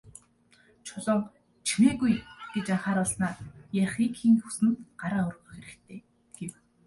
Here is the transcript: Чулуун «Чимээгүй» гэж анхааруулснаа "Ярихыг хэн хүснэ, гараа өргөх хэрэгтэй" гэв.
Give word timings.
Чулуун 0.85 1.21
«Чимээгүй» 1.67 2.13
гэж 2.53 2.65
анхааруулснаа 2.75 3.33
"Ярихыг 3.81 4.13
хэн 4.19 4.35
хүснэ, 4.43 4.69
гараа 5.01 5.23
өргөх 5.29 5.51
хэрэгтэй" 5.55 5.99
гэв. 6.37 6.51